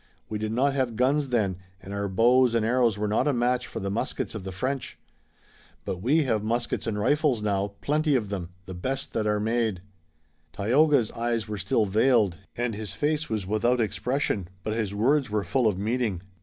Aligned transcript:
We 0.29 0.39
did 0.39 0.51
not 0.51 0.73
have 0.73 0.95
guns 0.95 1.29
then, 1.29 1.57
and 1.79 1.93
our 1.93 2.09
bows 2.09 2.55
and 2.55 2.65
arrows 2.65 2.97
were 2.97 3.07
not 3.07 3.27
a 3.27 3.33
match 3.33 3.67
for 3.67 3.79
the 3.79 3.91
muskets 3.91 4.33
of 4.33 4.43
the 4.43 4.51
French. 4.51 4.97
But 5.85 6.01
we 6.01 6.23
have 6.23 6.43
muskets 6.43 6.87
and 6.87 6.97
rifles 6.97 7.43
now, 7.43 7.73
plenty 7.81 8.15
of 8.15 8.29
them, 8.29 8.49
the 8.65 8.73
best 8.73 9.13
that 9.13 9.27
are 9.27 9.39
made." 9.39 9.83
Tayoga's 10.53 11.11
eyes 11.11 11.47
were 11.47 11.59
still 11.59 11.85
veiled, 11.85 12.39
and 12.57 12.73
his 12.73 12.93
face 12.93 13.29
was 13.29 13.45
without 13.45 13.79
expression, 13.79 14.47
but 14.63 14.73
his 14.73 14.91
words 14.91 15.29
were 15.29 15.43
full 15.43 15.67
of 15.67 15.77
meaning. 15.77 16.21